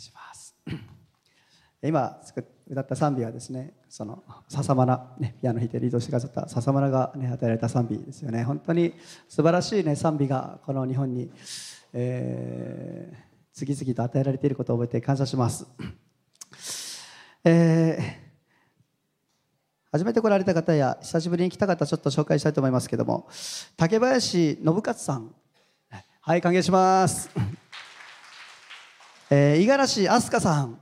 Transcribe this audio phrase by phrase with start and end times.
[0.00, 0.56] します。
[1.82, 2.20] 今
[2.68, 8.44] 歌った賛美はですねその笹村、ね、ピアノ弾いてリードしてくださった笹村が、ね、与えられた賛美ですよね。
[8.44, 8.94] 本当に
[9.28, 11.30] 素晴らしい、ね、賛美がこの日本に、
[11.92, 13.16] えー、
[13.52, 15.66] 次々と与えられていることを覚えて感謝します、
[17.44, 18.30] えー
[19.92, 23.28] 初めて来られた方や久しぶりに来た方ちょっと紹介したいと思いますけども
[23.76, 25.34] 竹林信勝さん。
[26.22, 27.28] はい歓迎します。
[29.32, 30.76] えー、五十嵐飛鳥さん。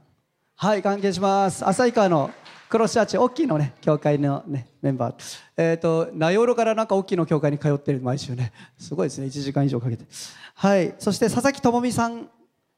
[0.57, 1.63] はい関係します。
[1.69, 2.31] 旭川の
[2.71, 5.39] クロスチャーチ大きいのね教会のねメンバー。
[5.59, 8.55] えっ、ー、と名寄からなんか大きいの教会に通ってる毎週ね。
[8.79, 9.27] すごいですね。
[9.27, 10.07] 1時間以上かけて。
[10.55, 10.95] はい。
[10.99, 12.31] そして佐々木智美さん。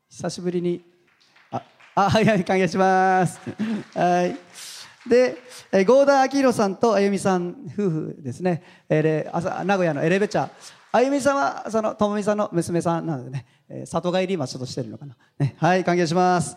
[0.08, 0.82] 久しぶりに。
[1.52, 1.62] あ
[1.94, 3.38] あはいはい歓迎します。
[3.94, 4.36] はい。
[5.08, 5.36] で、
[5.70, 7.54] えー、合田明宏さんとあゆみさん。
[7.78, 10.50] 夫婦ですね、えー、名古屋のエレベチャー。
[10.90, 16.56] あゆみさんはそのともみさんの娘さんなのでね、えー、里帰り今ちょっとしてるのかな、ね、はい歓迎します、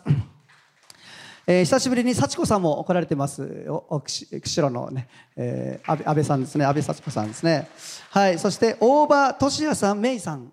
[1.46, 6.64] えー、久しぶりに幸子さんも来られてますお釧路のね、えー、安倍安倍さんですね。
[6.64, 7.68] 安倍幸子さんですね。
[8.10, 10.52] はいそして大場俊也さん芽衣さん、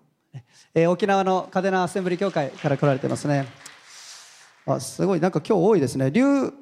[0.72, 3.46] えー、沖縄の嘉手納アセンブリ協会から来られてますね。
[4.64, 5.20] あすごい。
[5.20, 6.12] なんか今日多いですね。
[6.12, 6.52] 劉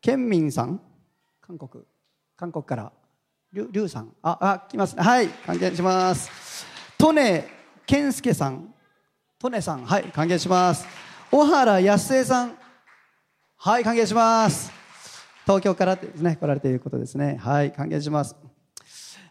[0.00, 0.80] 健民さん？
[1.40, 1.84] 韓国。
[2.36, 2.92] 韓国から。
[3.52, 4.12] りゅりゅうさん。
[4.20, 5.02] ああ来ますね。
[5.02, 6.66] はい関係します。
[6.98, 7.46] 利根
[7.86, 8.73] 健介さん。
[9.44, 10.86] 利根さんはい歓迎します。
[11.30, 12.56] 小原康江さん
[13.56, 14.72] はい歓迎します。
[15.44, 17.36] 東京からですね来られていることですね。
[17.36, 18.34] はい歓迎します。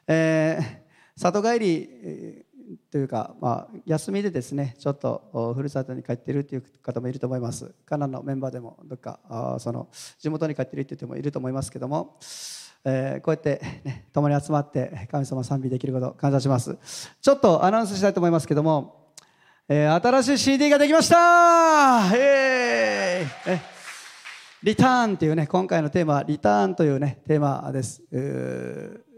[0.05, 1.89] えー、里帰り、
[2.91, 7.73] というか、まあ、休みでですねちょっとふるさとに帰っているという方もいると思います。
[7.83, 12.19] カナンのメンバーでもどっかあその地元に帰っているという人もいると思いますけども
[12.85, 16.77] えー、こうやって、ね、共に集まって神様賛美できること感謝します。
[17.21, 19.02] ちょっとアナウンスしたいと思いますけども、
[19.69, 22.13] えー、新しい CD ができました。
[22.13, 23.59] えー、
[24.61, 28.03] リターンっていうね今回のテーマはリターンというねテーマです。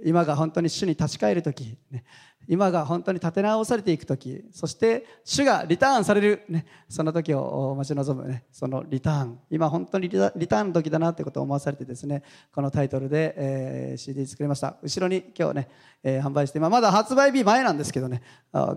[0.03, 2.03] 今が本当に主に立ち返る時、ね、
[2.47, 9.39] 今が本当に立て直されていく時そして主がリターンされる、ね、その時を待ち望む、ね、そのリターン。
[9.50, 12.23] 今本当にリターンの時だなということを思わされてですね
[12.53, 14.78] このタイトルで、えー、CD 作りました。
[14.81, 15.69] 後ろに今日ね、
[16.03, 18.22] えー、販売して、ま、まだ発売日前なんですけどね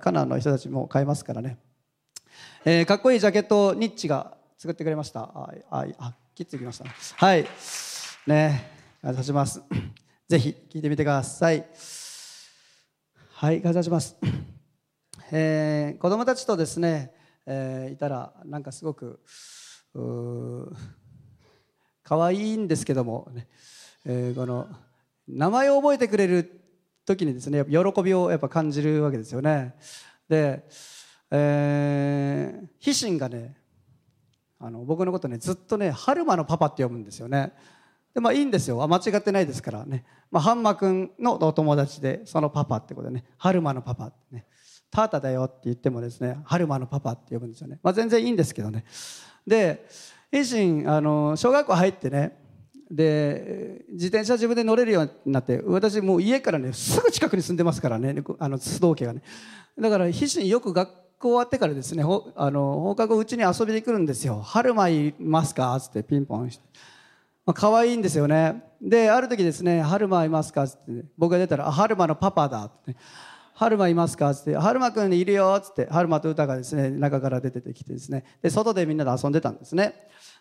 [0.00, 1.58] カナンの人たちも買えますからね、
[2.64, 5.20] えー、かっこいいジャケットをニッチが作ってくれました。
[5.20, 6.84] あああ切ってきました
[7.16, 7.46] はい。
[8.26, 8.70] ね
[9.02, 9.62] 感謝します。
[10.28, 12.07] ぜひ聞いてみてください。
[13.40, 14.16] はい感謝します、
[15.30, 17.12] えー、子供たちとですね、
[17.46, 19.20] えー、いたらなんかすごく
[22.02, 23.46] 可愛いんですけども、ね
[24.04, 24.66] えー、この
[25.28, 26.62] 名前を覚えてくれる
[27.06, 29.76] 時にですね喜びをやっぱ感じるわけですよね。
[30.28, 30.64] で、
[31.30, 33.56] えー、ヒシンがね
[34.58, 37.52] あの僕のことねずっとね春馬のパパって呼ぶんですよね。
[38.14, 38.86] でまあいいんですよ。
[38.86, 44.46] 間違ってないですからね、まあ、ハンマ君のお友達でそのパパってことでね春馬のパパってね。
[44.90, 48.84] タータだよって言ってもですね春馬のパパって呼ぶんですよね、まあ、全然いいんですけどね。
[49.46, 49.86] で
[50.32, 52.38] 維新あの小学校入ってね
[52.90, 58.22] で自転車自分で乗れるようになって私もう家からねすぐ近くに住んでますからね。
[58.38, 59.22] あの須藤家がね。
[59.78, 66.64] だから必死によく学校終わってからですねあの放課後うちに遊びに来るんですよ「春馬いますか?」っつってピンポンして。
[67.48, 72.94] まあ、可愛いんですよねである時ですね「春馬いますか?」っつって、僕が出たら「春馬のパパだ」って、
[73.54, 79.94] 春馬いますか?」っつって「春馬くんいるよ」っつって春馬と歌がですね中から出てきてですねで外でみんなで遊んでたんですね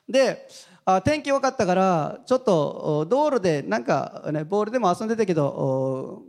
[0.10, 0.50] で
[0.84, 6.24] あ天気良かったからちょっと道路でなんか、ね、ボールでも遊んでたけど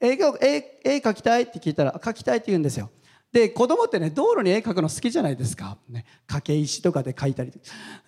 [0.00, 2.88] 絵絵絵描きたいって聞いたら描きたいって言うんですよ
[3.32, 7.52] で子供ってね道路に絵描くの好きじゃないですか、ね、掛け石とかで描いたり。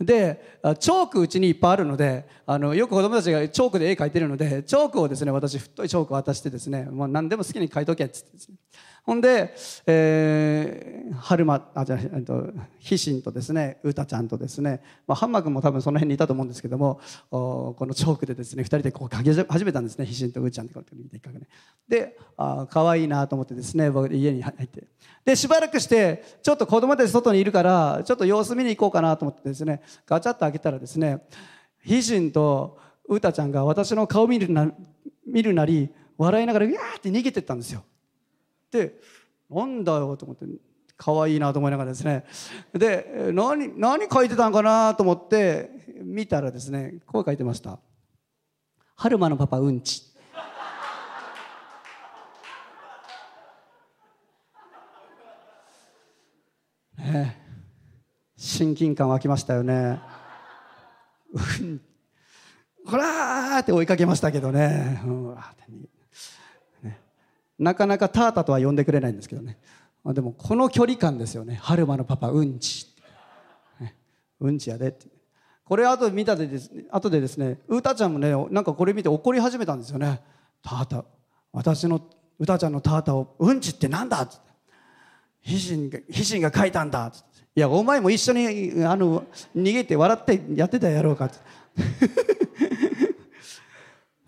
[0.01, 8.57] でチョークうちにいっぱいあるのであのよく子供たちがチョークで絵描いてるのでチョークをですね私太いチョークを渡してですねもう何でも好きに描いとけっつってですね。
[9.05, 9.53] ほんで、
[9.87, 17.01] えー、春馬あじゃあと飛信とですね歌ちゃんとですね、まあ、ハンマ君も多分その辺にいたと思うんですけども
[17.33, 21.49] おこのチョークでですね2人でこう描き始めたんですね飛信とうーちゃんってこうやってね。
[21.89, 24.85] であ可愛いなと思ってですね僕家に入って。
[25.25, 31.27] でしばらくしてちょっと子供たち外にいるからちょっと様子見に行こうかなと思ってですねガチャッと開けたらですね
[31.85, 32.79] 飛信と
[33.09, 34.71] 歌ちゃんが私の顔見るな
[35.27, 37.83] 見るなり笑いながらギャーって逃げてったんですよ。
[38.73, 38.99] で
[39.51, 40.47] なんだよと思って
[40.97, 42.25] 可愛いなと思いながらですね。
[42.73, 45.71] で何何書いてたんかなと思って
[46.03, 47.79] 見たらですねこう書いてました
[48.97, 50.11] 「春馬のパパうんち」
[56.99, 57.39] ね
[58.37, 60.01] 親近感湧きましたよね。
[62.85, 65.35] ほらーって追いかけましたけどね,、うん。
[65.35, 65.41] ね
[67.63, 69.59] なかなかタータとは呼んでくれないんですけどね。
[70.05, 71.61] でもこの距離感ですよね。
[71.63, 72.87] 春馬のパパうんち、
[74.41, 75.07] うんちやでって。
[75.65, 80.21] これ後で見たでですね後でですねうたちゃんもねなんかこれ見て怒り始めたんですよね。
[80.63, 81.05] タータ
[81.53, 82.01] 私の
[82.39, 84.35] うたちゃんのタータをうんちってなんだって。
[85.41, 87.19] ヒシンがヒシンが書いたんだって。
[87.55, 89.25] いやお前も一緒にあの
[89.55, 91.37] 逃げて笑ってやってたやろうかって。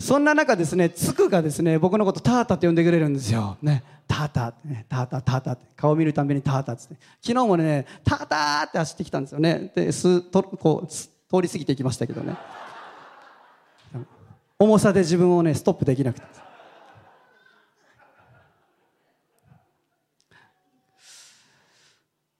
[0.04, 3.56] そんな中ですねつくがですね僕のことタータって呼んでくれるんですよ。
[3.62, 3.82] ね。
[4.06, 5.64] タータねタータタータって。
[5.74, 6.82] 顔見るたびにタータって。
[6.82, 9.72] 昨日もねタータって走ってきたんですよね。
[9.74, 11.08] ですとこう通
[11.40, 12.36] り過ぎていきましたけどね。
[14.58, 16.26] 重さで自分をねストップできなくて。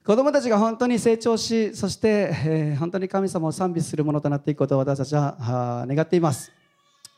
[0.05, 6.52] 子供たちが本当に成長しそして、えー、本当に神様を賛美するものとなっていくことを私たちは願っています。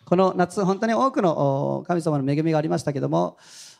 [0.07, 3.37] この夏本当に多くの神様の恵みがありましたけども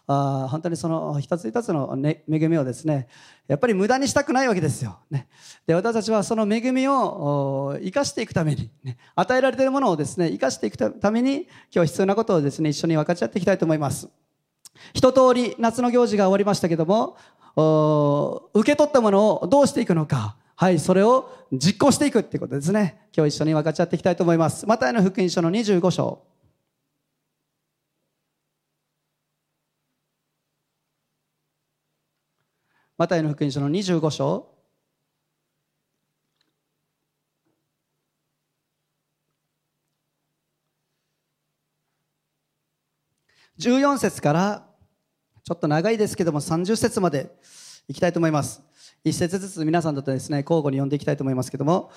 [0.09, 3.07] あ本当にその一つ一つの、ね、恵みをですね
[3.47, 5.29] やっぱり無駄にしたくないわけですよ、ね、
[5.67, 14.09] で私たちはその恵みを生かしていくために、ね、与えられているものをですね生かしていくために今日必要なことをですね一緒に分かち合っていきたいと思います。
[14.93, 17.17] 一通り夏の行事が終わりましたけども
[18.53, 20.37] 受け取ったものをどうしていくのか。
[20.59, 23.09] はい、それを実行していくってことですね。
[23.15, 24.67] 今日一緒に分かち合っていきたいと思います。
[24.67, 26.23] マタイの福音書の25章。
[32.97, 34.57] マタイの福音書の25章。
[43.59, 44.67] 14節から
[45.45, 47.31] ちょっと長いですけども30節まで
[47.89, 48.63] いきたいと思います。
[49.07, 51.93] 一節ずつ皆さんだとですね交互に読んでいきたいと思いますけども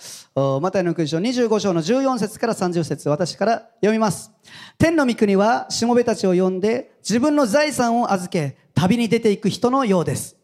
[0.61, 4.31] マタイの福音書25章の14節から30節私から読みます。
[4.77, 10.38] 天の御国はしもべたちを呼んで自分の財産を預け旅に出ていく人のようです。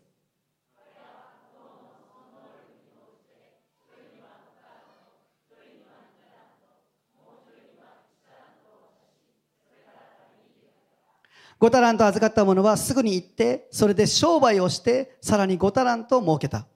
[11.60, 16.68] 5タラント預かった者はすぐに行ってそれで商売をしてさらに5タラント儲けた。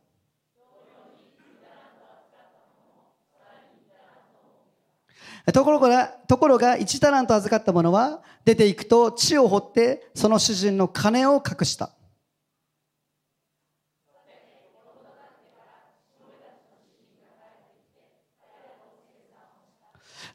[5.52, 11.92] ところがところが1タラント預かった者は出ていくと地を掘ってその主人の金を隠した。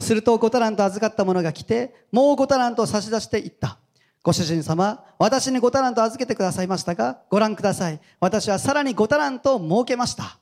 [0.01, 3.79] すると5タラント預かった者が来てもう5タラントを差し出していった。
[4.25, 8.01] ご主人様、私に5タラント預けてくださいましたが、ご覧ください。
[8.21, 10.39] 私はさらに5タラント儲けました。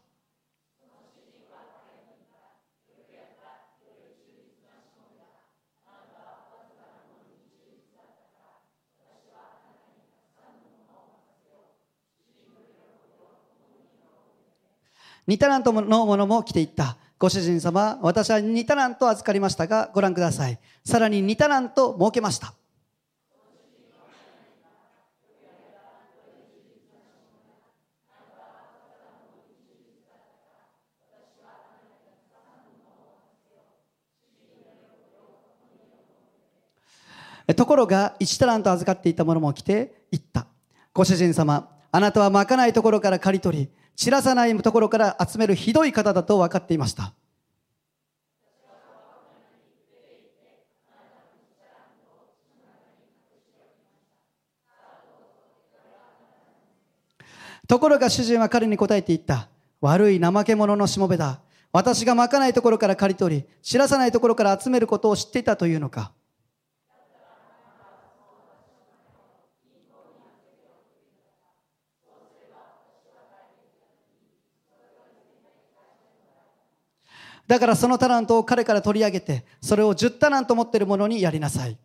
[15.26, 16.96] 2タラントのものも来ていった。
[17.18, 20.60] ご主人様、私は2タラント預かりましたが、ご覧ください。
[20.84, 22.54] さらに2タラント儲けました。
[37.54, 40.46] ところが1タラント預かっていた者も来て言った。
[40.92, 47.12] ご主人様あなたはまかないところから刈り取り散らさないところから集めるひどい方だと分かっていました。
[57.68, 59.48] ところが主人は彼に答えて言った。
[59.80, 61.40] 悪い怠け者のしもべだ。
[61.72, 66.12] 私がまかないところから刈り取り散らさないところから集めることを知っていたというのか。
[77.52, 81.76] だからそのタラントを彼から取り上げてそれを10タラント持っている者にやりなさい。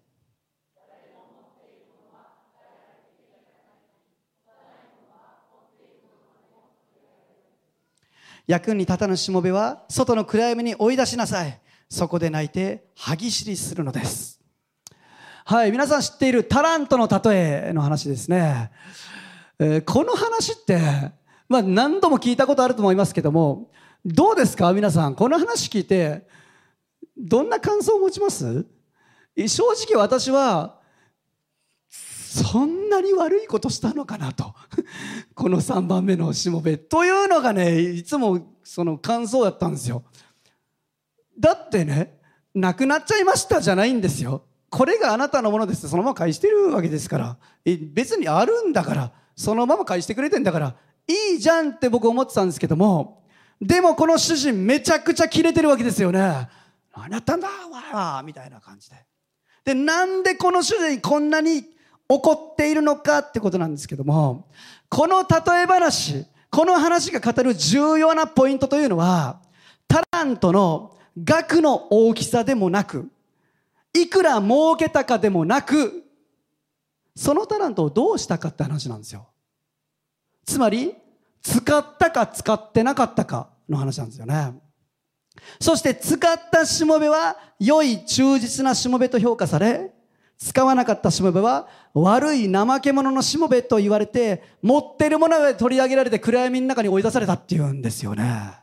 [8.47, 11.59] 役に立たぬしもべは外の暗闇に追い出しなさい。
[11.89, 14.39] そこで泣いて歯ぎしりするのです。
[15.43, 18.71] はい皆さん知っているタラントの例えの話ですね、
[19.59, 20.79] えー、この話って、
[21.49, 23.69] まあ、何度も聞いたことあると思いますけども
[24.09, 24.71] どうですか？
[24.71, 26.25] 皆さんこの話聞いて
[27.17, 28.65] どんな感想を持ちます？
[29.35, 30.79] 正直私は
[31.89, 34.55] そんなに悪いことしたのかなと。
[35.35, 40.05] この3番目のしもべというのがねいつもその感想やったんですよ。
[41.37, 42.21] だってね
[42.55, 44.45] なくなっちゃいましたじゃないんですよ。
[44.69, 45.89] これがあなたのものです。
[45.89, 47.37] そのまま返してるわけですから。
[47.65, 49.11] 別にあるんだから。
[49.35, 50.75] そのまま返してくれてんだから。
[51.07, 53.26] いいじゃんって僕思ってたんですけども
[53.61, 56.47] でもこの主人めちゃくちゃキレてるわけですよね。
[56.95, 58.95] 何やったんだお前はみたいな感じで。
[59.65, 61.63] でなんでこの主人こんなに
[62.07, 64.47] 怒っているのかってことなんですけども
[64.89, 69.41] この例え話この話が語る重要なポイントというのは
[69.87, 73.09] タラントの額の大きさでもなく
[73.93, 76.03] いくら儲けたかでもなく
[77.15, 79.27] そのタラントをどうしたかって話なんですよ。
[80.45, 80.95] つまり
[81.41, 84.53] 使ったか使ってなかったかの話なんですよね。
[85.59, 89.91] そして使ったしもべは良い忠実なしもべと評価され
[90.37, 98.53] 使わなかったしもべは悪い怠け者のしもべと言われて持ってるものが取り上げられて暗闇の中に追い出されたっていうんですよね。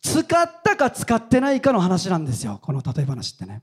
[0.00, 3.62] 使ったか使ってないかの話なんですよこの例え話ってね。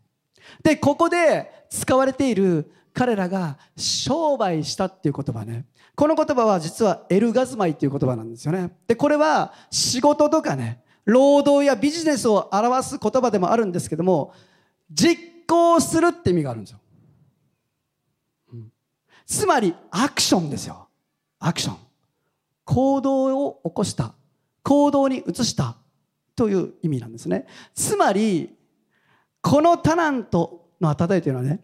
[0.64, 5.66] でここで使われている彼らが商売したっていう言葉ね。
[5.96, 8.72] この言葉は実はエルガズマイっていう言葉なんですよね。
[8.88, 14.34] でこれは仕事とかね労働やビジネスを表す言葉でもあるんですけども
[14.92, 16.80] 実行するって意味があるんですよ。
[19.26, 20.88] つまりアクションですよ。
[21.40, 21.78] アクション。
[22.66, 24.14] 行動を起こした。
[24.64, 25.78] 行動に移した。
[26.36, 27.46] という意味なんですね。
[27.76, 28.56] つまり
[29.42, 31.62] このタラントの例えというのはね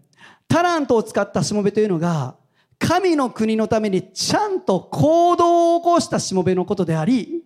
[0.56, 2.38] タラントを使ったしもべというのが
[2.80, 7.44] 神の国のためにちゃんと行動を起こしたしもべのことであり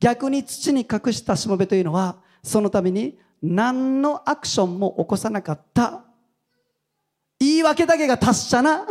[0.00, 6.04] 逆に土に隠したしもべというのはそのために何のアクションも起こさなかった。
[7.38, 8.88] 言い訳だけが達者な。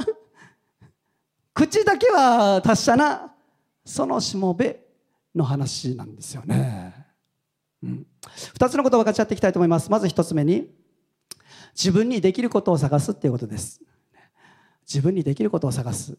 [1.53, 3.33] 口だけは達者な。
[3.83, 4.79] そのしもべ
[5.35, 6.93] の話なんですよね、
[7.83, 8.05] うん、
[8.53, 9.91] 2つのことを分かち合っていきたいと思います。
[9.91, 10.69] まず1つ目に
[11.75, 13.81] 自分にできることを探すっていうことです。
[14.87, 16.17] 自分にできることを探す。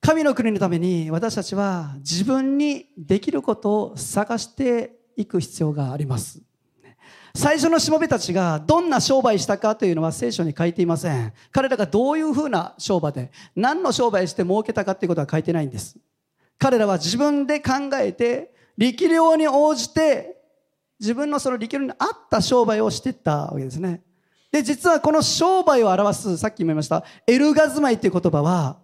[0.00, 6.40] 神の国のために私たちは自分にできることを探していく必要があります。
[7.34, 11.32] 最初のしもべたちがどんな商売したかというのは聖書に書いていません。
[11.52, 15.98] 彼らがどういうふうな商売で何の商売して儲けたかということは書いてないんです。
[16.58, 20.37] 彼らは自分で考えて力量に応じて
[21.00, 24.02] 自分のその力量に合った商売をしていったわけですね。
[24.50, 28.78] で実はこの商売を表すさっきも言いましたエルガズマイという言葉は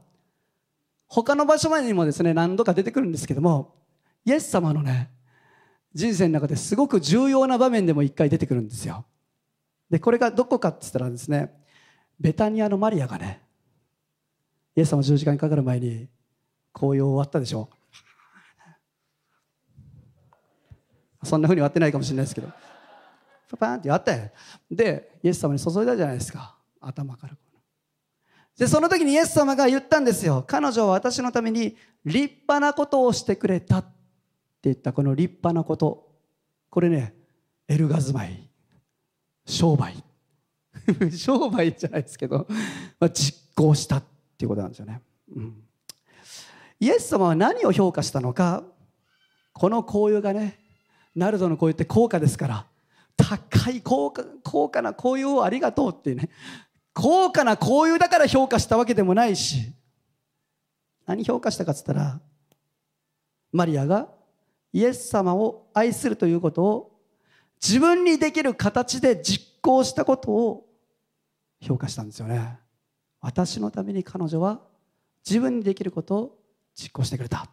[1.07, 3.75] 他の場所までにもですね何度か出てくるんですけども
[4.27, 5.11] イエス様のね
[5.95, 9.07] 人生の中ですごく重要な場面でも一回出てくるんですよ。
[9.89, 11.53] でこれがどこかって言ったらですね
[12.21, 13.41] ベタニアのマリアがね
[14.77, 16.09] イエス様十字架にかかる前に
[16.73, 17.71] 紅葉終わったでしょ。
[21.25, 22.49] そんなふうに終わってないかもしれないですけど。
[23.51, 24.31] パパンってやったよ
[24.71, 26.57] でイエス様に注いだじゃないですか。
[26.81, 27.35] 頭から
[28.59, 30.45] でその時にイエス様が言ったんですよ。
[30.47, 33.91] 彼女は私のために立派なことをしてくれたって
[34.65, 34.93] 言った。
[34.93, 36.09] この立派なこと。
[36.71, 37.15] これね
[37.67, 38.49] エルガズマイ。
[39.45, 39.95] 商売。
[41.17, 42.47] 商売じゃないですけど、
[43.01, 44.05] まあ、実行したっ
[44.37, 45.01] ていうことなんですよね、
[45.35, 45.63] うん、
[46.81, 48.65] イエス様は何を評価したのか。
[49.53, 50.64] この紅葉がね
[51.15, 52.67] ナルドの紅葉って高価ですから。
[53.17, 56.31] 高い高価高価な紅葉をありがとうってね。
[56.93, 59.73] 高価な紅葉だから評価したわけでもないし。
[61.07, 62.21] 何評価したかっつったら
[63.53, 64.09] マリアが
[64.73, 67.01] イエス様を愛するということを
[67.63, 70.67] 自分にできる形で実行したことを
[71.61, 72.59] 評価したんですよね。
[73.21, 74.61] 私のために彼女は
[75.27, 76.39] 自分にできることを
[76.75, 77.49] 実行してくれた。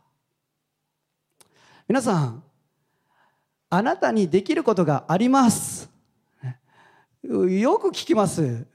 [1.88, 2.44] 皆さん
[3.74, 5.90] あなたにできることがあります。
[7.24, 8.68] よく聞きます、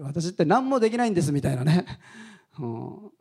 [0.00, 1.84] 私って何もできないんですみたいなね、
[2.58, 3.12] うん、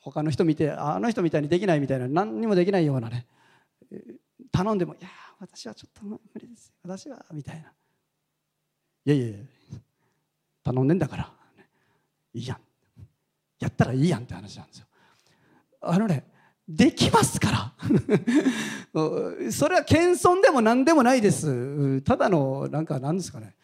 [0.00, 3.26] 他の人見てあの人みたいにできないみたいな何にもできないようなね。
[4.50, 5.08] 頼んでも「いや
[5.38, 6.72] 私はちょっと無理です。
[6.82, 7.70] 私は」みたいな
[9.06, 9.36] 「いやいやいや。
[10.64, 11.32] 頼んでんだから、
[12.32, 12.58] いいやん。
[13.60, 14.86] やったらいいやん」って話なんですよ。
[15.82, 16.33] あのね
[16.68, 17.74] できますから。
[19.52, 22.00] それは謙遜でも何でもないです。
[22.02, 23.54] ただのなんか何ですかね。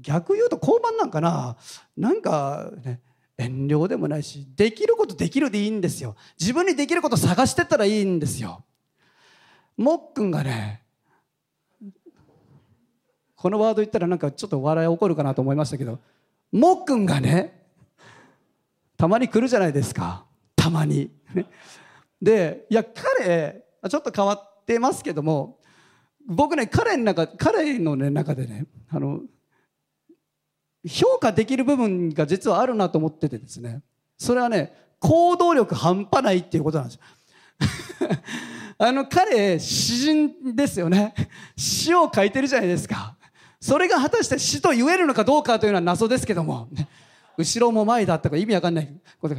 [0.00, 1.56] 逆言うと交番なんかな。
[1.96, 3.00] なんかね
[3.38, 6.14] 遠慮でもないしできることできるでいいんですよ。
[6.38, 8.64] 自分にできること探してったらいいんですよ。
[9.78, 10.82] もっくんがね
[13.34, 15.98] このワード言ったらなんかちょっと笑い起こるかなと思いましたけど
[16.52, 17.64] もっくんがね
[18.98, 20.26] たまに来るじゃないですか。
[20.54, 21.10] たまに。
[22.20, 25.58] でいや彼ちょっと変わってますけども
[26.26, 29.20] 僕ね彼の中彼の、ね、中でねあの
[30.86, 33.82] 評価できる部分が実はあるなと思っててですね
[34.16, 36.94] それはね行動力半端ないっていうことなんです。
[36.96, 37.00] よ
[38.78, 41.14] あの彼詩人ですよね。
[41.56, 43.16] 詩を書いてるじゃないですか。
[43.60, 46.68] それが果たして詩と言えるのかどうかというのは謎ですけども、
[47.36, 48.88] 後ろも前だったか意味わかんない
[49.20, 49.34] こと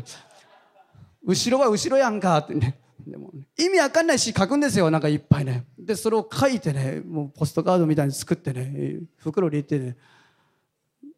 [1.23, 2.79] 後ろは後ろやんかってね。
[3.07, 5.65] でも、意味わかんない詩書くんですよなんかいっぱいね。
[5.77, 9.97] でそれを書いてねもうポストカードみたいに作ってね袋に入れてね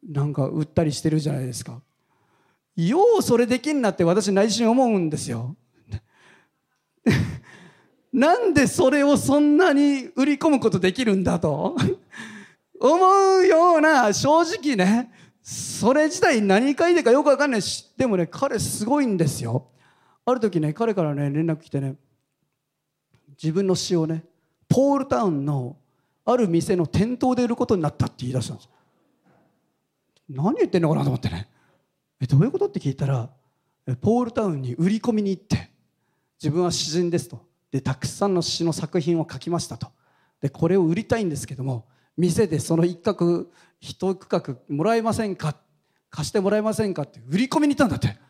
[0.08, 1.80] なんか売ったりしてるじゃないですか。
[2.76, 5.56] ようそれできんなって私内心思うんですよ。
[8.12, 11.76] なんでそれをそんなに売り込むことできるんだと？
[12.80, 15.10] 思うような正直ね
[15.42, 19.68] それ自体何書いてかよくわかんないしでもね彼すごいんですよ。
[20.26, 21.96] ある時ね彼からね連絡来てね
[23.42, 24.24] 自分の詩をね
[24.68, 25.76] ポールタウンの
[26.24, 28.68] ある店の店頭で売ることになったって言い出したんです。
[30.28, 31.48] 何言ってんのかなと思ってね。
[32.20, 33.28] えどういうことって聞いたら
[34.00, 35.70] ポールタウンに売り込みに行って
[36.42, 37.46] 自分は詩人ですと。
[37.70, 39.88] でたくさんの詩の作品を書きましたと。
[40.40, 43.46] でこれを売りたいんですけども店でその一角
[43.80, 45.56] 一区画もらえませんか
[46.08, 48.24] 貸してもらえませんかって売り込みに行ったんだって。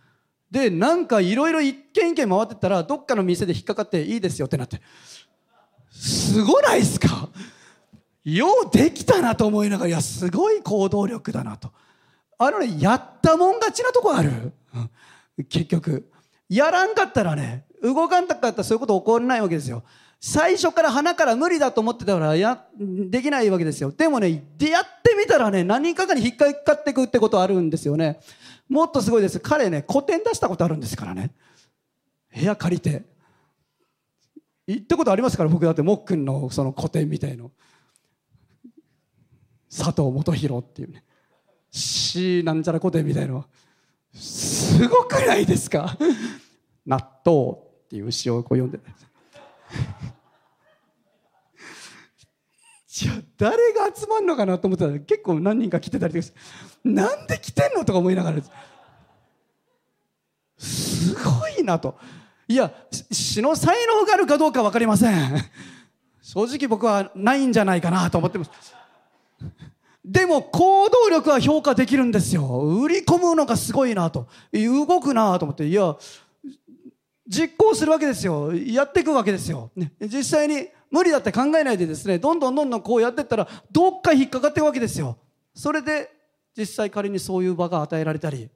[0.55, 4.81] でなんかいろいろ一軒一軒回ってったらどっかの店で引っかかっていいですよってなって。
[5.91, 7.29] すごないっすか？
[8.25, 11.73] ようできたなと思いながらいやすごい行動力だなと。
[12.39, 14.53] あのねやったもん勝ちなとこある、
[15.37, 16.09] うん、結局。
[16.49, 19.83] やらんかったらね動かんかったらそういうこと起こらないわけですよ。
[20.27, 23.93] 最初から鼻から無理だと思ってたからやできないわけですよ。
[23.93, 28.21] でもねでやってみたらね何かかに引っかかってくってことあるんですよね。
[28.67, 29.39] もっとすごいです。
[29.39, 31.31] 彼ね個展出したことあるんですからね。
[32.35, 33.05] 部屋借りて。
[34.67, 37.51] 行ったことありますから僕だってもっくんのその個展みたいの。
[39.69, 41.05] 佐藤元弘っていうね。
[41.71, 43.45] しなんちゃら個展みたいの。
[44.15, 45.99] すごくないですか？
[46.87, 46.97] 納
[47.27, 48.81] 豆っていう詩をこう読んで。
[53.09, 56.27] ゃあ誰が集まるのかなと思ったら結構何人か来てたりとか
[56.85, 58.39] なんで来てんのとか思いながら
[60.57, 61.15] す。
[61.15, 61.99] ごいなと。
[62.47, 65.35] いや詩の才能があるかどうか分かりません。
[66.23, 68.51] 正直僕はないんじゃないかなと思ってます。
[70.05, 72.47] でも行動力は評価できるんですよ。
[72.61, 74.29] 売り込むのがすごいなと。
[74.53, 75.67] 動くなと思って。
[75.67, 75.97] いや
[77.27, 78.55] 実行するわけですよ。
[78.55, 85.19] やっていくわけですよ、ね、実際に無理だって考えないでですねどんどんどんどんこうやっていったらどっか引っかかっていくわけですよ。
[85.55, 86.11] それで
[86.57, 88.49] 実際仮にそういう場が与えられたり、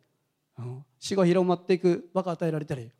[0.59, 2.91] うん、死が広まっていく場が与えられたり。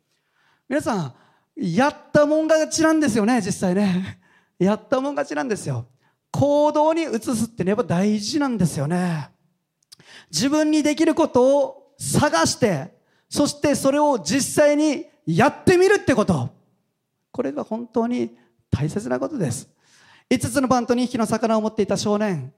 [0.67, 1.13] 皆さん
[1.55, 4.19] やったもん勝ちなんですよね実際ね。
[4.59, 5.85] やったもん勝ちなんですよ。
[6.31, 9.29] 行動に移すってねやっぱ大事なんですよね。
[10.31, 12.93] 自分にできることを探して
[13.29, 16.49] そしてそれを実際にやってみるってこと。
[17.31, 18.35] これが本当に
[18.69, 19.69] 大切なことです。
[20.29, 22.53] 5つのパンと2匹の魚を持っていた少年。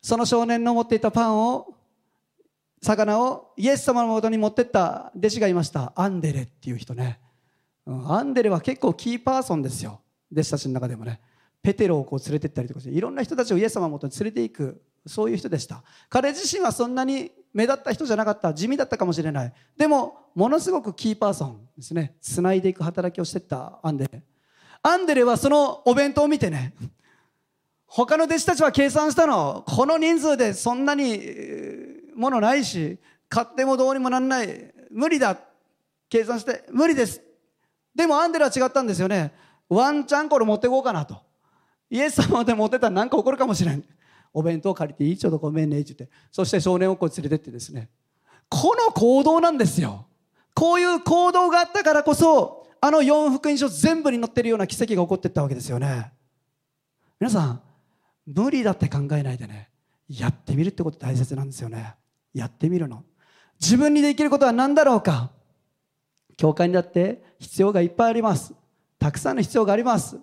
[0.00, 1.74] その少年の持っていたパンを
[2.80, 5.92] 魚をイエス様のもとに持ってった弟子がいました。
[5.96, 7.18] アンデレっていう人ね、
[7.86, 10.00] アンデレは結構キーパーソンですよ。
[10.32, 11.20] 弟子たちの中でもね。
[11.62, 15.82] ペテロをこう連れてったりとかしていろんな人たちをイエス様のもとに連れていくそういう人でした。
[16.08, 18.54] 彼自身はそんなに目立った人じゃなかった。
[18.54, 19.52] 地味だったかもしれない。
[19.76, 22.14] でもものすごくキーパーソンですね。
[22.20, 24.22] つないでいく働きをしてったアンデレ。
[24.82, 26.72] アンデレはそのお弁当を見てね
[27.86, 29.64] 他の弟子たちは計算したの。
[29.66, 31.20] この人数でそんなに
[32.14, 34.74] ものないし買ってもどうにもなんない。
[34.90, 35.38] 無理だ。
[36.10, 37.22] 計算して無理です。
[37.94, 39.32] でもアンデレは違ったんですよね。
[39.68, 41.16] ワンチャンこれ持っていこうかなと。
[41.90, 43.82] イエス様で持ってたら何か起こるかもしれん。
[44.34, 46.14] お弁当借りていいちょっとごめんねって言って。
[46.30, 47.88] そして少年をこう連れてってですね。
[48.50, 50.06] この行動なんですよ。
[50.54, 56.12] こういう行動があったからこそあの4福音書全部に載ってるような奇跡が起こっていったわけですよね。
[57.20, 57.62] 皆さん
[58.26, 59.70] 無理だって考えないでね。
[60.08, 61.94] やってみるってこと大切なんですよね。
[62.32, 63.04] やってみるの。
[63.60, 65.30] 自分にできることは何だろうか。
[66.36, 68.54] 教会にだって必要がいっぱいあります。
[68.98, 70.18] たくさんの必要があります。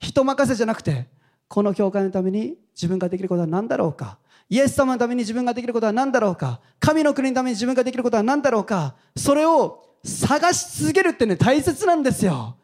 [0.00, 1.08] 人任せじゃなくて
[1.48, 4.18] この教会のために自分ができることは何だろうか。
[4.50, 6.60] イエス様のために自分ができることは何だろうか。
[6.80, 8.94] 神の国のために自分ができることは何だろうか。
[9.16, 12.56] それを探し続けるってね大切なんですよ、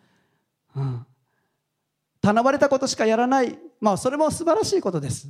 [0.74, 1.06] うん、
[2.20, 3.58] 頼まれたことしかやらない。
[3.80, 5.28] まあそれも素晴らしいことです。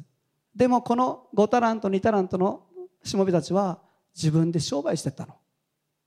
[0.54, 2.62] でもこの5タラント2タラントの
[3.02, 3.80] しもべたちは
[4.14, 5.34] 自分で商売してったの。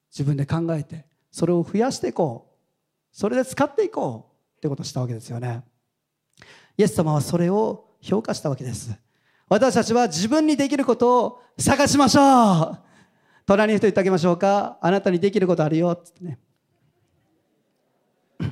[0.09, 2.57] 自分で考えてそれを増やしていこう。
[3.11, 5.63] それで使っていこうってことをしたわけですよね。
[6.77, 8.97] イエス様はそれを評価したわけです。
[9.49, 12.21] 私たちは自分にできることを探しましょ
[12.61, 12.86] う。
[13.47, 14.77] 隣の人言ってあげましょうか。
[14.81, 15.91] あなたにできることあるよ。
[15.91, 16.37] ってね。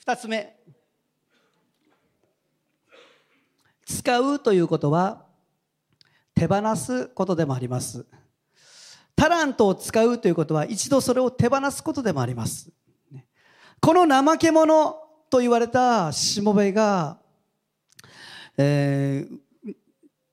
[0.00, 0.58] 二つ目。
[3.86, 5.24] 使うということは
[6.34, 8.04] 手放すことでもあります。
[9.14, 12.72] タラントを使うということは一度それを手放すことでもあります。
[13.80, 14.96] この怠け者
[15.30, 17.20] と言われたしもべが、
[18.62, 19.74] えー、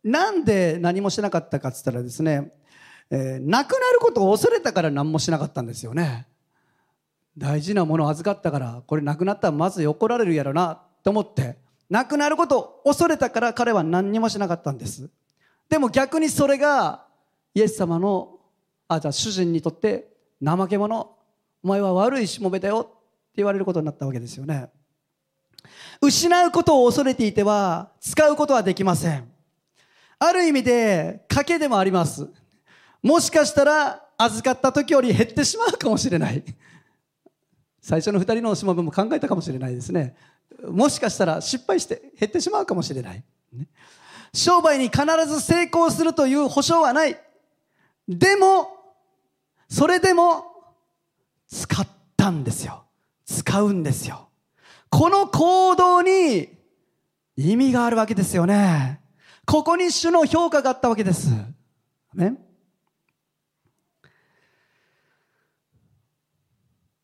[0.04, 2.52] なんで何もしなかったかっつったらですね、
[3.10, 6.28] えー、亡くなることを恐れたから何もしなかったんですよね。
[7.38, 11.58] 大事なものを預かったからこれなくなったらまず怒られるやろなと思って
[11.90, 15.10] 亡くなることを恐れたから彼は何にもしなかったんです。
[15.70, 17.06] でも逆にそれが
[17.54, 18.40] イエス様の
[18.90, 20.10] あじゃあ主人にとって
[20.44, 21.16] 怠け者
[21.64, 22.92] お前は悪いしもべだよって
[23.38, 24.70] 言われることになったわけですよね。
[26.02, 29.30] 失うことを恐れていては使うことはできません。
[30.20, 32.28] ある意味で賭けでもあります。
[33.04, 36.44] もしかしたら預かった時より減ってしまうかもしれない。
[37.82, 40.16] 最初の2人のしもべも考えたかもしれないですね。
[40.68, 43.24] もしかしたら失敗して減ってしまうかもしれない、
[44.34, 47.18] 商売に必ず成功するという保証はない。
[48.08, 48.70] でも
[49.70, 50.46] それでも
[51.48, 52.84] 使ったんですよ。
[53.26, 54.27] 使うんですよ。
[54.90, 56.50] この行動に
[57.36, 59.02] 意味があるわけですよね。
[59.46, 61.30] ここに主の評価があったわけです。
[62.14, 62.38] ね。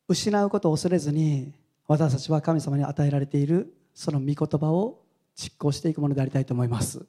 [0.07, 1.53] 失うことを恐れずに
[1.87, 5.01] 私たちは神様に与えられているその御言葉を
[5.35, 7.05] 実行していくものでありたいと思います。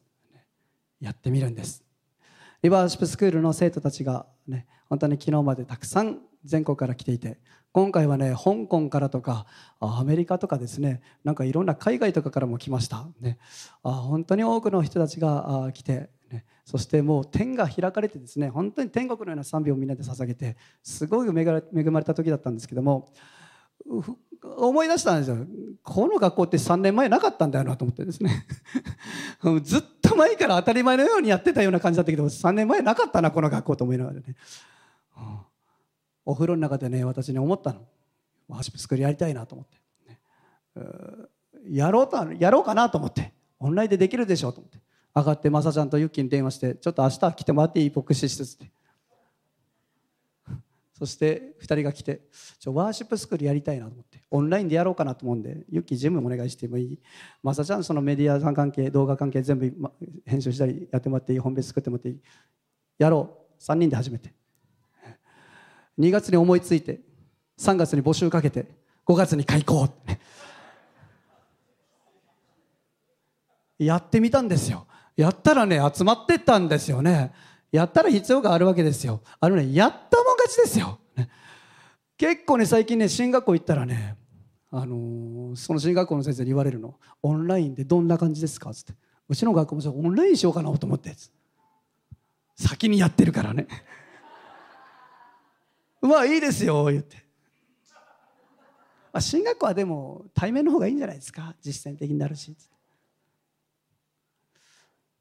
[1.01, 1.85] やってみるんです。
[2.63, 7.39] リバーシップスクールの生徒たちがね本当に昨日までたくさん全国から来ていて
[7.75, 9.47] 今回はね香港からとか
[9.81, 13.05] アメリカとかですねなんかいろんな海外とかからも来ました。
[13.21, 13.37] ね。
[13.83, 21.45] あ本当に多くの人たちが来て、ね、そしてもう天が開かれてですね本当に天国のような賛美をみんなで捧げてすごい恵
[21.91, 23.09] まれた時だったんですけども
[24.57, 25.39] 思い出したんですよ。
[25.83, 28.47] この学校って3年前なかったんだよなと思ってですね。
[29.65, 34.23] ずっと前から当たり前のようにやってたような感じだったけど3年前なかったなこの学校と思いながらね、
[36.25, 37.87] お風呂の中でね私に思ったの。
[38.49, 40.19] ワーシップスクールやりたいなと思って、ね、
[41.71, 43.33] やろうとやろうかなと思って。
[43.59, 44.79] オンラインでできるでしょうと思って。
[45.15, 48.73] 上がってまさちゃんとユッキーに電話してちょっと明日来てもらっていい牧師施設って。
[50.93, 52.21] そして2人が来て
[52.59, 54.23] ちょワーシップスクールやりたいなと思って。
[54.31, 56.99] オンラインでやろうかなと思うんでユッキー全部お願いしてもいい？
[57.43, 59.73] まさちゃんそのメディアさん関係動画関係全部
[60.27, 61.39] 編集したりやってもらっていい？
[61.39, 62.21] 本別作ってもらっていい？
[62.99, 63.63] やろう。
[63.63, 64.35] 3人で始めて。
[65.99, 67.01] 2月に思いついて
[67.59, 68.67] 3月に募集かけて
[69.07, 69.89] 5月に開校
[73.79, 74.87] やってみたんですよ。
[75.17, 77.33] やったらね集まってったんですよね。
[77.71, 79.21] やったら必要があるわけですよ。
[79.41, 81.29] あのねやったもん勝ちですよ、ね、
[82.17, 84.17] 結構ね最近ね進学校行ったらね
[84.71, 88.95] あのー、その進学校の先生に言われるの「オンラインでどんな感じですか?」っつって
[89.29, 91.15] 「うちの学校もオンラインしようかなと思って」
[92.57, 93.67] 先にやってるからね。
[96.07, 97.25] まあいいですよ言って、
[99.13, 101.55] あ、進学校はでも対面の方がいいんじゃないですか？
[101.61, 102.55] 実践的になるし。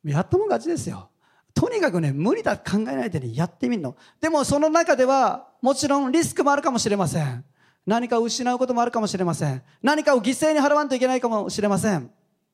[0.03, 1.09] やったもん勝ちですよ。
[1.53, 3.95] とにかくね無理だ考えないでねやってみるの。
[4.19, 7.45] でもその中ではもちろんリスクもあるかもしれません。
[7.85, 9.61] 何かを失うこともあるかもしれません。
[9.81, 12.09] 何かを犠牲に払わんといけないかもしれません、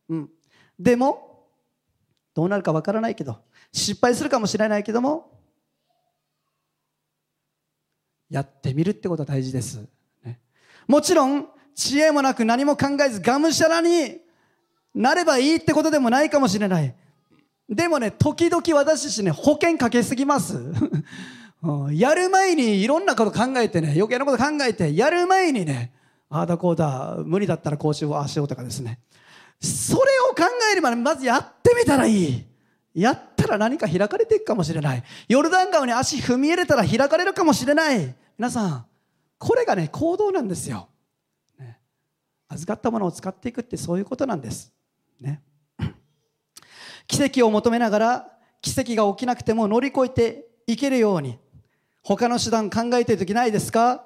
[0.09, 0.29] うん、
[0.79, 1.45] でも
[2.33, 3.37] どうなるかわからないけど
[3.71, 5.38] 失敗するかもしれないけども
[8.29, 9.79] やってみるってことは大事です、
[10.23, 10.39] ね、
[10.87, 14.17] もちろん知恵もなく何も考えずがむしゃらに
[14.93, 16.95] なればいいってことでもないかもしれない
[17.69, 20.57] でもね、時々私たちね、保険かけすぎます。
[21.91, 25.93] やる前にいろんなこと考えてね、余計なこと考えて、やる前にね、
[26.29, 28.99] ああだこうだ、無理だったらこうしよう、ああしようとかですね。
[29.61, 32.43] それを考えれば、ね、まずやってみたらいい。
[32.95, 35.03] やっら何か開かれていくかもしれない。
[35.27, 38.15] ヨルダン川に足踏み入れたら開かれるかもしれない。
[38.37, 38.85] 皆さん、
[39.37, 40.89] これがね、行動なんですよ。
[41.59, 41.79] ね、
[42.47, 44.71] 預かったものを使っていくってそういうことなんです。
[45.19, 45.41] ね。
[47.07, 48.31] 奇跡を求めながら
[48.61, 51.39] 奇跡が起きなくても乗り越えていけるように
[52.03, 54.05] 他の手段考えてる時ないですか？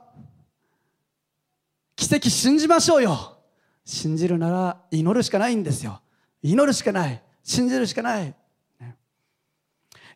[1.96, 3.38] 奇跡信じましょうよ
[3.86, 6.02] 信じるなら祈るしかないんですよ
[6.42, 8.34] 祈るしかない信じるしかない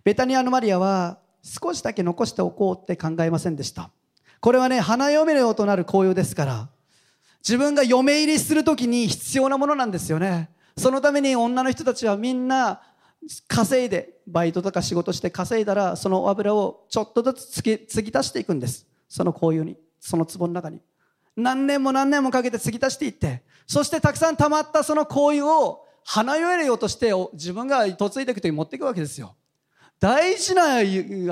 [0.08, 3.92] ベタニアのマリアは少しだけ残しておこうって考えませんでした。
[4.40, 6.70] これはね花嫁よとなる紅葉ですから
[7.44, 10.50] 自分が嫁入りする時に必要なものなんですよね。
[10.78, 12.82] そのために女の人たちはみんな
[13.50, 18.88] 稼いでバイトとか仕事して稼いだらその油をちょっとずつ継ぎ足していくんです。
[19.10, 20.80] その紅葉にその壺の中に。
[21.36, 29.36] 何年も何年もかけて継ぎ足していってそしてたくさん溜まったその紅葉を花よえようとして自分が嫁いでいくとに持っていくわけですよ。
[30.00, 30.80] 大事な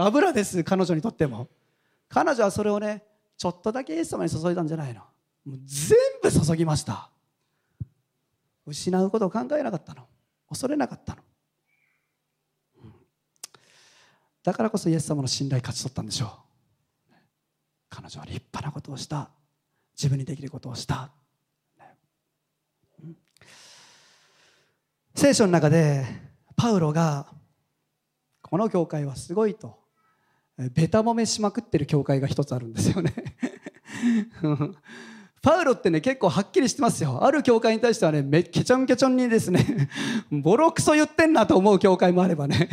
[0.05, 1.47] 油です彼女にとっても。
[2.09, 3.03] 彼女はそれをね
[3.37, 5.01] ちょっとだけイエス様に注いだんじゃないの。
[5.45, 7.09] もう全部注ぎました。
[8.65, 10.07] 失うことを考えなかったの。
[10.49, 11.21] 恐れなかったの。
[14.43, 16.29] だからこそイエス様の信頼勝ち取ったんでしょう。
[17.89, 19.29] 彼女は立派なことをした。
[19.95, 21.09] 自分にできることをした、
[25.15, 26.05] 聖書の中で
[26.57, 27.27] パウロが
[28.47, 29.79] この教会はすごいと。
[30.73, 33.11] ベタ褒めしまくってる教会が一つあるんですよね。
[35.41, 37.23] パウロってね結構はっきりしてますよ。
[37.23, 39.89] ある教会に対してはねめケチョンケチョンにですね
[40.31, 42.69] ボロクソ言ってんなと思う教会もあればね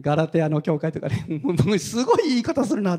[0.00, 1.26] ガラテアの教会とかね。
[1.78, 2.98] すごい言い方するな。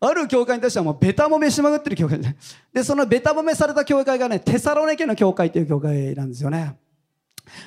[0.00, 2.18] ある教会に対してはもうベタ褒めしまぐってる教会。
[2.18, 2.36] で
[2.72, 6.76] でそのベタ褒めされた教会がねテサロネ家の教会という教会なんですよね。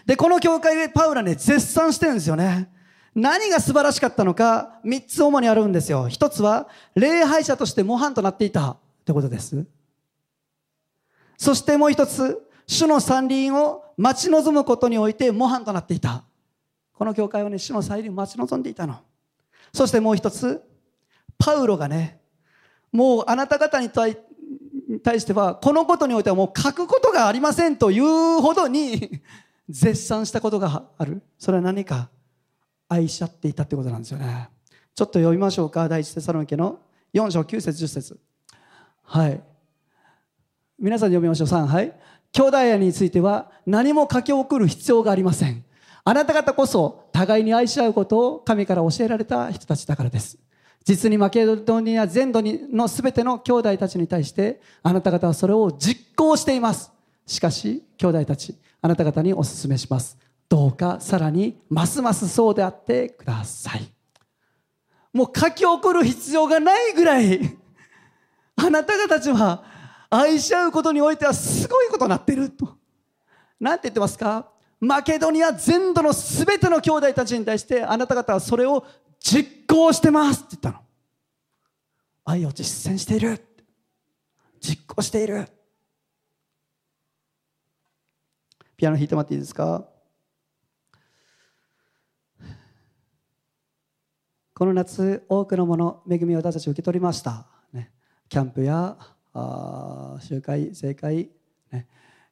[0.05, 2.76] でこの教会でパウロはね絶賛してるんですよね。
[3.15, 9.65] 何が素晴らしかったのか3つ主にあるんですよ1つは礼拝者として模範となっていたってことです
[11.37, 16.23] そしてもう一つ、主の山林を待ち望むことにおいて模範となっていた。
[16.93, 18.97] この教会はね、主の山林を待ち望んでいたの。
[19.71, 20.61] そしてもう一つ、
[21.37, 22.19] パウロがね、
[22.91, 24.15] もうあなた方に対
[25.19, 29.21] しては、このことにおいてはもう書くことがありませんというほどに
[29.69, 31.21] 絶賛したことがある。
[31.37, 32.09] それは何か
[32.89, 34.49] 愛し合っていたってことなんですよね。
[34.95, 35.87] ちょっと読みましょうか。
[35.87, 36.79] 第一テサロニケの
[37.13, 38.19] 4章9節10節。
[39.03, 39.41] はい。
[40.79, 41.47] 皆さんで読みましょう。
[41.47, 41.93] 3はい。
[42.31, 45.63] 兄弟愛については何も書き送る必要がありません。
[46.03, 50.37] あなた方こそ互いに愛し合うことを神から教えられた人たちだからです。
[50.83, 56.91] 実にマケドニア全土のすべての兄弟たちに対してあなた方はそれを実行しています。
[57.25, 60.17] しかし兄弟たちあなた方にお勧めします。
[60.49, 63.91] どうかさらにますますそうであってください
[65.13, 67.39] もう書き送る必要がないぐらい
[68.55, 69.63] あなた方たちは
[70.09, 72.77] 愛し合うことにおいてはすごいことになってると。
[73.59, 74.49] なんて言ってますか？
[74.79, 78.85] マケドニア全土のすべての兄弟たちに対してあなた方はそれを
[79.19, 80.85] 実行してますって言ったの。
[82.23, 83.43] 愛を実践している。
[84.61, 85.47] 実行している。
[88.77, 89.85] ピアノ弾いてもらっていいですか？
[94.57, 97.91] この夏多くのもの恵みを私たち受け取りました、ね、
[98.27, 98.97] キャンプや
[99.31, 101.29] あ集会正会、
[101.71, 101.85] ね。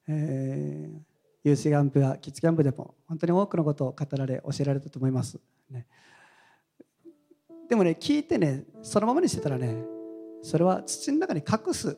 [0.07, 0.99] えー、
[1.43, 5.85] ユースキャンプやキッズキャンプでも本当に多くのことを語られ教えられたと思います、ね、
[7.69, 9.83] でもね聞いてねそのままにしてたらね
[10.41, 11.95] それは土の中に隠す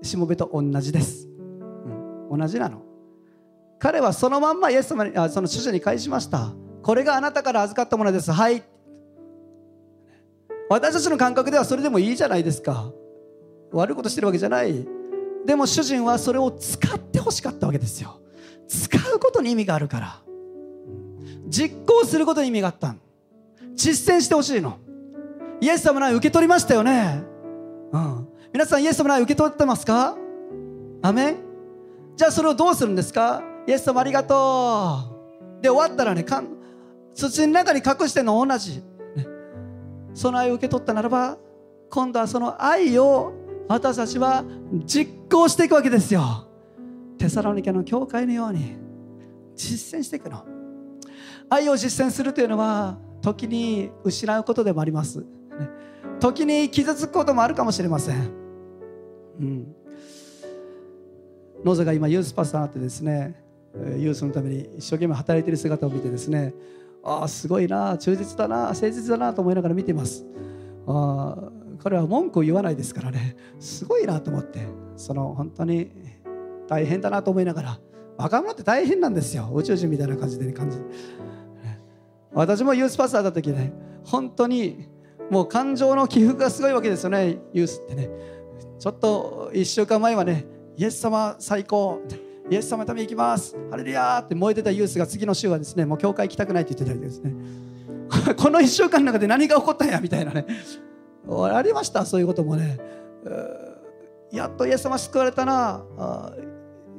[0.00, 2.82] しもべと同じです、うん、同じなの。
[3.80, 6.52] 彼はそのまんまイエス様にあその主者に返しました。
[6.84, 8.30] これがあなたから預かったものです。
[8.30, 8.62] はい。
[10.68, 12.90] 私たちの感覚ではそれでもいいじゃないですか。
[13.72, 14.86] 悪いことしてるわけじゃない。
[15.44, 18.20] でも主人はそれを使ってほしかったわけですよ。
[18.66, 20.20] 使うことに意味があるから。
[21.48, 22.94] 実行することに意味があった
[23.74, 24.78] 実践してほしいの。
[25.60, 27.22] イエス様の愛受け取りましたよね。
[27.92, 28.28] うん。
[28.52, 30.16] 皆さんイエス様の愛受け取ってますか？
[31.02, 31.36] アメン？
[32.16, 33.42] じゃあそれをどうするんですか？
[33.66, 34.98] イエス様ありがと
[35.58, 35.62] う。
[35.62, 36.48] で終わったらねかん
[37.14, 38.82] 土の中に隠してるの同じ、
[40.14, 41.36] その愛を受け取ったならば
[41.90, 43.32] 今度はその愛を
[43.68, 44.44] 私たちは
[44.84, 46.46] 実行していくわけですよ。
[47.18, 48.76] テサロニケの教会のように
[49.54, 50.44] 実践していくの。
[51.48, 55.24] 愛を実践するというのは時に失うことでもあります、
[56.20, 58.30] 時に傷つくこともあるかもしれません、
[59.40, 59.74] うん、
[61.64, 63.42] ノゼが今ユースパスターになってですね
[63.98, 66.54] ユースのために一生懸命働いている姿を見てですね
[67.04, 70.24] ああすごいな忠実だな誠実だなと思いながら見ています。
[70.86, 71.36] あ
[71.82, 73.36] 彼は文句を言わないですからね。
[73.60, 75.90] すごいなと思ってその本当に
[76.66, 77.80] 大変だなと思いながら
[78.16, 79.50] 若者って大変なんですよ。
[79.54, 80.78] 宇宙人みたいな感じでね感じ
[82.32, 83.72] 私もユースパスターだった時ね
[84.04, 84.88] 本当に
[85.30, 88.08] もう感情の起伏がすごいわけですよねユースってね。
[88.78, 92.00] ちょっと1週間前はねイエス様最高
[92.50, 93.56] イエス様のために行きます。
[93.70, 94.22] ハレルヤー。
[94.22, 97.34] って燃えてたユースが次の週はですねもう教会行きたくないって言ってたりですね。
[98.36, 100.00] この1週間の中で何が起こったんや？
[100.00, 100.46] みたいなね。
[101.28, 102.78] ありましたそういうこともね。
[104.30, 105.82] やっとイエス様救われたな。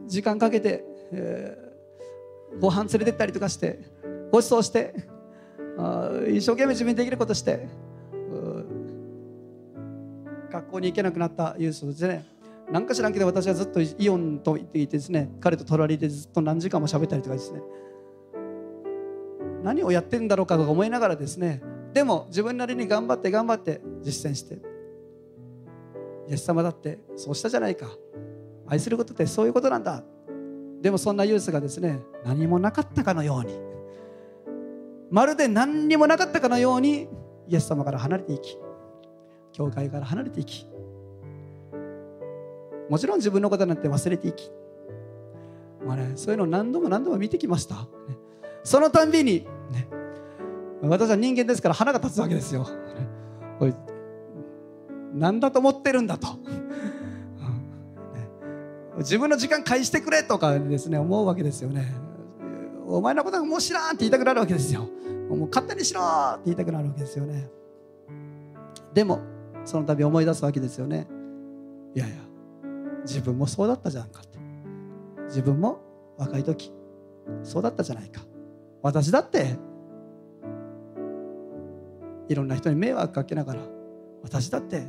[0.08, 3.80] 時間かけて、えー、ご飯連れてったりとかして
[4.32, 4.94] ご馳走して
[6.30, 7.68] 一生懸命自分にできることして
[10.52, 12.35] 学校に行けなくなったユースですね。
[12.72, 17.62] 何か知らんけど私はずっとイオンと言っていてですね彼と隣でずっと何時間も喋ったりとかですね。
[19.64, 24.60] 何をやってんだろうかとか思いながらですねでも自分なりに頑張って頑張って実践して
[26.30, 27.88] イエス様だってそうしたじゃないか。
[28.68, 30.04] 愛することってそういうことなんだ。
[30.82, 33.60] でもそんなユースがですね何もなかったかのように
[35.10, 37.08] まるで何にもなかったかのように
[37.48, 38.58] イエス様から離れていき
[39.52, 40.68] 教会から離れていき
[42.90, 44.52] もちろん自分のことなんて忘れていき、
[45.86, 47.82] まあね、そういうのを何度も何度も見てきました、ね、
[48.64, 49.88] そのたんびに、ね、
[50.82, 53.74] 私は人間ですから腹が立つわけですよ、ね、
[55.14, 56.28] 何だと思ってるんだと、
[58.98, 61.94] 自分の時間返してくれとかですね思うわけですよね。
[62.88, 64.88] お前のことはもう知らんって言いたくなるわけですよ。
[65.28, 67.50] もう勝手にしろって言いたくなるわけですよね。
[68.94, 69.20] でも
[69.66, 71.08] その度思い出すわけですよね。
[71.96, 72.16] いやいや。
[73.06, 74.38] 自分もそうだったじゃんかって
[75.28, 75.80] 自分も
[76.18, 76.72] 若い時
[77.44, 78.22] そうだったじゃないか。
[78.82, 79.58] 私だって
[82.28, 83.62] いろんな人に迷惑かけながら
[84.22, 84.84] 私だって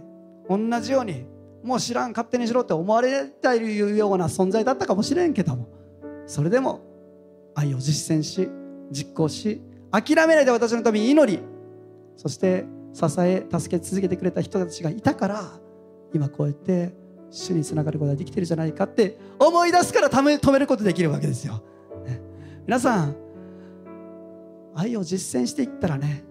[0.49, 1.25] 同じように
[1.63, 5.69] もう知らん勝手にしろって思われたいような存在だったかもしれんけども
[6.27, 6.83] それでも
[7.55, 8.49] 愛を実践し
[8.91, 11.43] 実行し諦めないで私のために祈り
[12.17, 15.43] そして支え助け続けてくれた人たちがいたから
[16.13, 16.93] 今こうやって
[17.31, 21.63] 主につながることができてるじゃないかって思い出すから止めることできるわけですよ。
[22.05, 22.21] ね、
[22.67, 23.17] 皆さん
[24.75, 26.25] 愛を実践していったらね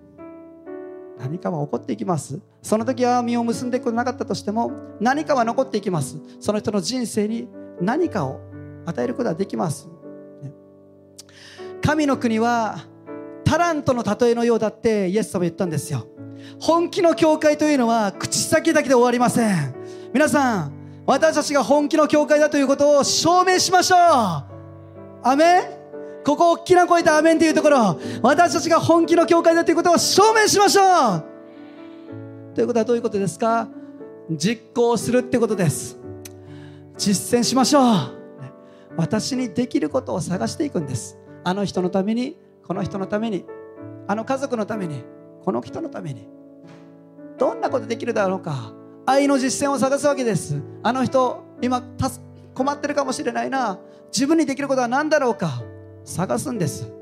[1.17, 2.39] 何かは起こっていきます。
[2.61, 6.17] その時は実を結んでいくこなかったとしても何かは残っていきます。
[6.39, 7.47] その人の人生に
[7.81, 8.39] 何かを
[8.85, 9.87] 与えることができます、
[10.41, 10.53] ね、
[11.81, 12.77] 神の国は
[13.43, 16.07] タラントの例えのようだってイエス様言ったんですよ。
[16.59, 19.75] 本気の教会というのは口先だけで終わりません。
[20.13, 20.74] 皆さん
[21.05, 23.99] 私たちが本気の教会だということを証明しましょう。
[25.23, 25.63] アメン。
[26.25, 27.99] ここ大きな声でアメンというところ。
[28.23, 31.23] 私たちが本気の教会だということを証明しましょう。
[32.55, 33.67] ということはどういうことですか？
[34.31, 35.97] 実行するってことです。
[36.97, 37.85] 実践しましょう。
[38.97, 41.19] 私にできることを探していくんです。
[41.43, 43.45] あの人のためにこの人のために
[44.07, 45.03] あの家族のために
[45.43, 46.27] この人のために。
[47.37, 48.73] どんなことできるだろうか。
[49.05, 50.59] 愛の実践を探すわけです。
[50.85, 51.81] あの人今
[52.53, 53.79] 困ってるかもしれないな。
[54.13, 55.63] 自分にできることは何だろうか。
[56.03, 56.93] 探すんです。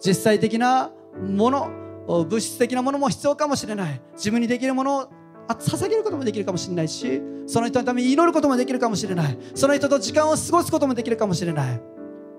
[0.00, 1.68] 実際的なもの
[2.06, 4.00] 物質的なものも必要かもしれない。
[4.12, 5.08] 自分にできるものを
[5.48, 9.36] 捧げることもできるかもしれないしその人のために祈ることもできるかもしれない。
[9.56, 11.82] その人と時間を過ごすこともできるかもしれない。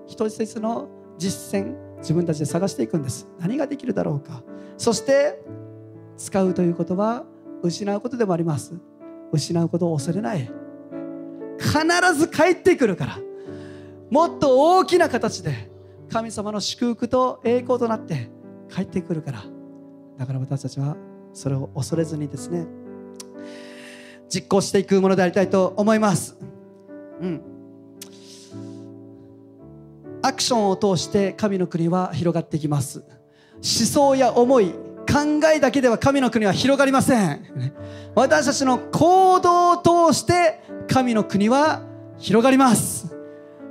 [0.06, 3.28] 一つ一つの実践自分たちで探していくんです。
[3.38, 4.42] 何ができるだろうか。
[4.78, 5.44] そして
[6.16, 7.26] 使うということは
[7.62, 8.80] 失うことでもあります。
[9.30, 10.50] 失うことを恐れない。
[11.58, 13.18] 必ず帰ってくるから。
[14.10, 15.68] もっと大きな形で
[16.10, 18.30] 神様の祝福と栄光となって
[18.72, 19.42] 帰ってくるから。
[20.16, 20.96] だから私たちは
[21.32, 22.66] それを恐れずにですね
[24.28, 26.36] 実行していくものでありたいと思います。
[27.20, 27.40] うん。
[30.22, 33.04] アクションを通して神の国は広がっていきます。
[33.56, 34.74] 思想や思い
[35.06, 37.72] 考えだけでは神の国は広がりません。
[38.14, 39.76] 私たちの行動を
[40.10, 41.82] 通して神の国は
[42.18, 43.14] 広がります。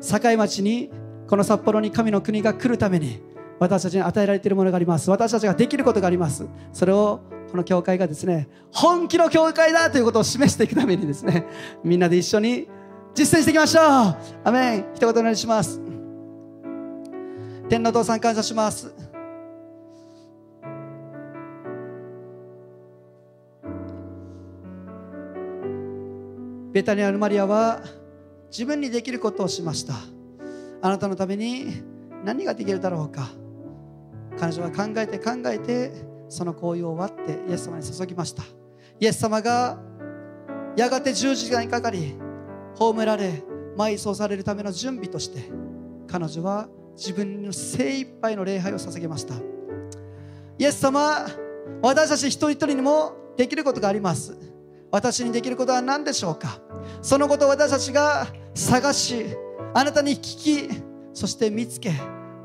[0.02, 0.92] 境町に
[1.28, 3.22] この札幌に神の国が来るために
[3.60, 5.10] 私たちに与えられているものがあります。
[5.10, 6.48] 私たちができることがあります。
[6.74, 7.22] それを
[7.52, 11.46] この教会がですね本気の教会だということを示していくためにですね
[11.84, 12.68] みんなで一緒に
[13.14, 13.84] 実践していきましょう。
[14.44, 14.86] アメン。
[14.94, 15.80] 一言お願いします。
[17.70, 18.94] 天のお父さん感謝します。
[26.76, 27.80] ベタニアのマリアは
[28.52, 29.94] 自分にできることをしました。
[30.82, 31.82] あなたのために
[32.26, 33.30] 何ができるだろうか。
[34.38, 35.94] 彼女は考えて考えて
[36.28, 38.44] その行為を終わってイエス様に注ぎました。
[39.00, 39.80] イエス様が
[40.76, 42.14] やがて10時間にかかり
[42.78, 43.42] 葬られ
[43.78, 45.50] 埋葬されるための準備として
[46.08, 46.68] 彼女は
[46.98, 49.36] 自分の精一杯の礼拝を捧げました。
[50.58, 51.26] イエス様
[51.82, 54.38] 私たち一人一人にもできることがあります。
[54.92, 56.65] 私にできることは何でしょうか。
[57.02, 59.26] そのことを私たちが探し
[59.74, 60.70] あなたに聞き
[61.14, 61.92] そして見つけ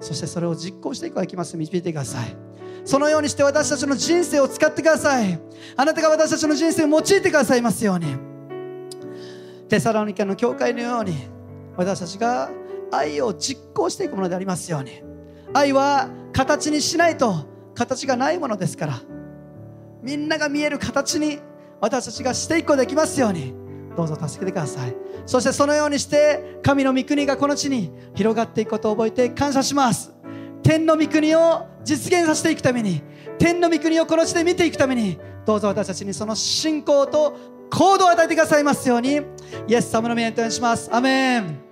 [0.00, 1.56] そしてそれを実行していくわけます。
[1.56, 2.36] 導いてください。
[2.84, 5.38] そのようにして私たちの人生を使ってください。
[5.76, 8.16] あなたが私たちの人生を用いてくださいますように。
[9.68, 11.14] テサロニカの教会のように
[11.76, 12.50] 私たちが
[12.90, 15.02] 愛を実行していくものでありますように。
[15.52, 19.00] 愛は形にしないと形がないものですから。
[20.02, 21.40] みんなが見える形に
[21.80, 23.59] 私たちがしていくことできますように。
[24.06, 24.94] どうぞ助けてください。
[25.26, 30.12] そしてそのようにして神の御国がこの地に広がっていくことを覚えて感謝します。
[30.62, 33.02] 天の御国を実現させていくために
[33.38, 37.36] 天の御国をこの地で見ていくためにどうぞ私たちにその信仰と
[37.70, 39.20] 行動を与えてくださいますように。
[39.68, 40.88] イエス様の名にします。
[40.92, 41.69] アメン。